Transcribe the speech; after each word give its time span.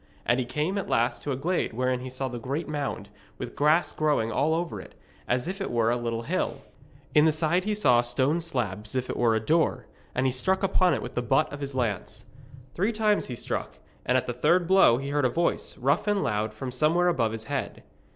And 0.25 0.39
he 0.39 0.47
came 0.47 0.79
at 0.79 0.89
last 0.89 1.21
to 1.21 1.29
the 1.29 1.35
glade 1.35 1.73
wherein 1.73 1.99
he 1.99 2.09
saw 2.09 2.27
the 2.27 2.39
great 2.39 2.67
mound, 2.67 3.09
with 3.37 3.55
grass 3.55 3.91
growing 3.91 4.31
all 4.31 4.55
over 4.55 4.81
it, 4.81 4.95
as 5.27 5.47
if 5.47 5.61
it 5.61 5.69
were 5.69 5.91
a 5.91 5.95
little 5.95 6.23
hill. 6.23 6.63
In 7.13 7.25
the 7.25 7.31
side 7.31 7.65
he 7.65 7.75
saw 7.75 7.99
a 7.99 8.03
stone 8.03 8.41
slab 8.41 8.85
as 8.85 8.95
if 8.95 9.11
it 9.11 9.15
were 9.15 9.35
a 9.35 9.39
door, 9.39 9.85
and 10.15 10.25
he 10.25 10.31
struck 10.31 10.63
upon 10.63 10.95
it 10.95 11.03
with 11.03 11.13
the 11.13 11.21
butt 11.21 11.53
of 11.53 11.61
his 11.61 11.75
lance. 11.75 12.25
Three 12.73 12.91
times 12.91 13.27
he 13.27 13.35
struck, 13.35 13.77
and 14.03 14.17
at 14.17 14.25
the 14.25 14.33
third 14.33 14.65
blow 14.65 14.97
he 14.97 15.09
heard 15.09 15.23
a 15.25 15.29
voice, 15.29 15.77
rough 15.77 16.07
and 16.07 16.23
loud, 16.23 16.51
from 16.51 16.71
somewhere 16.71 17.07
above 17.07 17.31
his 17.31 17.43
head. 17.43 17.83